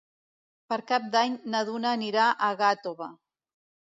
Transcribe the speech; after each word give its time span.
Per 0.71 0.77
Cap 0.91 1.03
d'Any 1.15 1.35
na 1.55 1.61
Duna 1.69 1.91
anirà 1.97 2.25
a 2.47 2.51
Gàtova. 2.63 3.11